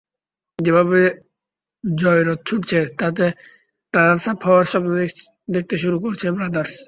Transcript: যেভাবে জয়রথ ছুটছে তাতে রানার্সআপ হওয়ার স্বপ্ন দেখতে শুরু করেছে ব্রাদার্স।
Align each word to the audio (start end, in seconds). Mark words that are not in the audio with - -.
যেভাবে 0.59 0.99
জয়রথ 1.83 2.39
ছুটছে 2.47 2.79
তাতে 2.99 3.25
রানার্সআপ 3.93 4.39
হওয়ার 4.45 4.65
স্বপ্ন 4.71 4.89
দেখতে 5.47 5.75
শুরু 5.83 5.97
করেছে 6.03 6.25
ব্রাদার্স। 6.35 6.73